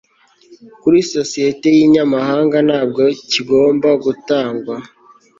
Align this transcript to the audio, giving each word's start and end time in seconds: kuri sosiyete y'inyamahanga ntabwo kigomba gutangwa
kuri 0.81 0.97
sosiyete 1.13 1.67
y'inyamahanga 1.77 2.57
ntabwo 2.67 3.01
kigomba 3.31 3.89
gutangwa 4.03 4.75